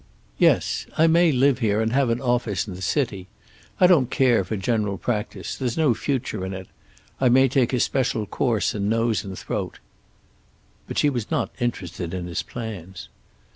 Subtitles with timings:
[0.39, 0.87] "Yes.
[0.97, 3.27] I may live here, and have an office in the city.
[3.79, 6.67] I don't care for general practise; there's no future in it.
[7.19, 9.77] I may take a special course in nose and throat."
[10.87, 13.09] But she was not interested in his plans.